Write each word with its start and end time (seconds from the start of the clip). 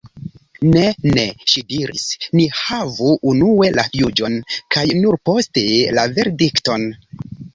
"Ne, 0.67 0.83
ne," 1.15 1.25
ŝi 1.51 1.61
diris, 1.73 2.05
"ni 2.39 2.45
havu 2.61 3.11
unue 3.33 3.69
la 3.77 3.85
juĝon, 3.99 4.39
kaj 4.77 4.85
nur 5.03 5.19
poste 5.31 5.67
la 5.99 6.07
verdikton." 6.17 6.91